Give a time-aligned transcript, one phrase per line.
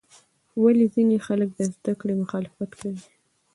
[0.61, 3.01] ولې ځینې خلک د زده کړې مخالفت کوي؟